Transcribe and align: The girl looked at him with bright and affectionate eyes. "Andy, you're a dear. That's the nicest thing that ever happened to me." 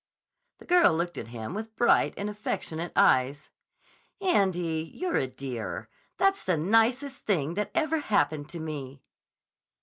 The 0.57 0.65
girl 0.65 0.95
looked 0.95 1.19
at 1.19 1.27
him 1.27 1.53
with 1.53 1.75
bright 1.75 2.15
and 2.17 2.27
affectionate 2.27 2.91
eyes. 2.95 3.51
"Andy, 4.19 4.91
you're 4.95 5.17
a 5.17 5.27
dear. 5.27 5.89
That's 6.17 6.43
the 6.43 6.57
nicest 6.57 7.27
thing 7.27 7.53
that 7.53 7.69
ever 7.75 7.99
happened 7.99 8.49
to 8.49 8.59
me." 8.59 9.03